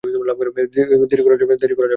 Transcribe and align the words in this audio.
দেরি 1.11 1.23
করা 1.25 1.35
যাবে 1.37 1.53
না! 1.53 1.87